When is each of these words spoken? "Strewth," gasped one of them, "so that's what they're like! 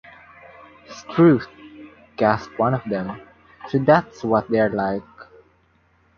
"Strewth," 0.89 1.45
gasped 2.15 2.57
one 2.57 2.73
of 2.73 2.83
them, 2.85 3.21
"so 3.69 3.77
that's 3.77 4.23
what 4.23 4.49
they're 4.49 4.67
like! 4.71 5.03